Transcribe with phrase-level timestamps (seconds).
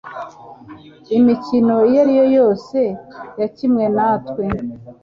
[1.17, 2.79] Imikino iyo ari yo yose
[3.39, 4.43] yakinwe natwe,